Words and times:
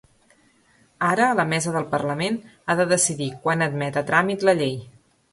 Ara 1.07 1.25
la 1.39 1.43
mesa 1.49 1.73
del 1.75 1.85
parlament 1.91 2.39
ha 2.65 2.75
de 2.79 2.87
decidir 2.93 3.27
quan 3.43 3.61
admet 3.67 3.99
a 4.01 4.03
tràmit 4.09 4.47
la 4.49 4.57
llei. 4.63 4.73